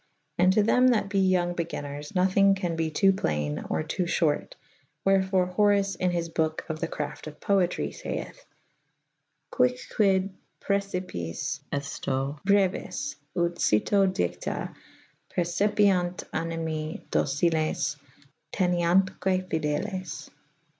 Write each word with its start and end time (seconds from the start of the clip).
And 0.39 0.51
to 0.53 0.63
theOT 0.63 0.93
that 0.93 1.09
be 1.09 1.19
yonge 1.19 1.55
begynners 1.55 2.13
nothynge 2.13 2.57
can 2.57 2.75
be 2.75 2.89
to 2.89 3.13
playne 3.13 3.63
or 3.69 3.83
to 3.83 4.05
f 4.05 4.17
hort 4.17 4.55
/ 4.81 5.05
wherfore 5.05 5.45
Horace 5.53 5.95
\n 5.99 6.09
his 6.09 6.27
boke 6.27 6.65
of 6.67 6.79
the 6.79 6.87
craft 6.87 7.27
of 7.27 7.39
Poetry 7.39 7.89
I'ayeth 8.03 8.43
Quicquid 9.53 10.31
prcecipies 10.59 11.59
efto 11.71 12.43
breuis 12.43 13.17
vt 13.35 13.59
cito 13.59 14.07
dicta 14.07 14.73
Percipiant 15.37 16.17
aitimi 16.33 17.07
dociles 17.11 17.97
teneantque 18.51 19.47
fideles. 19.49 20.29